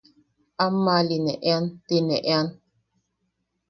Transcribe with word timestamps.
Ammaʼali 0.63 1.17
ne 1.25 1.33
ean 1.51 1.63
ti 1.87 1.97
ne 2.07 2.17
ean. 2.33 2.47